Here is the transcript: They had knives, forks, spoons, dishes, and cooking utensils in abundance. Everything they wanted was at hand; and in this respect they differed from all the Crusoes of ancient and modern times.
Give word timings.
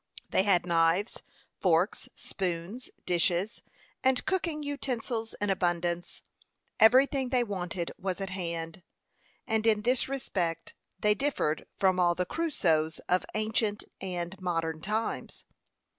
They 0.31 0.41
had 0.41 0.65
knives, 0.65 1.21
forks, 1.59 2.09
spoons, 2.15 2.89
dishes, 3.05 3.61
and 4.03 4.25
cooking 4.25 4.63
utensils 4.63 5.35
in 5.39 5.51
abundance. 5.51 6.23
Everything 6.79 7.29
they 7.29 7.43
wanted 7.43 7.91
was 7.99 8.19
at 8.19 8.31
hand; 8.31 8.81
and 9.45 9.67
in 9.67 9.83
this 9.83 10.09
respect 10.09 10.73
they 10.99 11.13
differed 11.13 11.67
from 11.77 11.99
all 11.99 12.15
the 12.15 12.25
Crusoes 12.25 12.97
of 13.07 13.27
ancient 13.35 13.83
and 14.01 14.41
modern 14.41 14.81
times. 14.81 15.43